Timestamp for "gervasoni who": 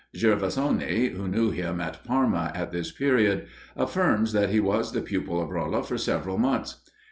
0.15-1.27